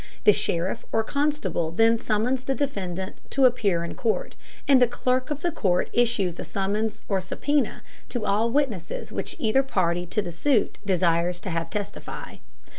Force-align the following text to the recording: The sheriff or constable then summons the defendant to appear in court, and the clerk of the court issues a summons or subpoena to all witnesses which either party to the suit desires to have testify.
The 0.23 0.33
sheriff 0.33 0.83
or 0.91 1.03
constable 1.03 1.69
then 1.69 1.99
summons 1.99 2.43
the 2.45 2.55
defendant 2.55 3.17
to 3.29 3.45
appear 3.45 3.83
in 3.83 3.93
court, 3.93 4.35
and 4.67 4.81
the 4.81 4.87
clerk 4.87 5.29
of 5.29 5.41
the 5.43 5.51
court 5.51 5.91
issues 5.93 6.39
a 6.39 6.43
summons 6.43 7.03
or 7.07 7.21
subpoena 7.21 7.83
to 8.09 8.25
all 8.25 8.49
witnesses 8.49 9.11
which 9.11 9.35
either 9.37 9.61
party 9.61 10.07
to 10.07 10.23
the 10.23 10.31
suit 10.31 10.79
desires 10.83 11.39
to 11.41 11.51
have 11.51 11.69
testify. 11.69 12.37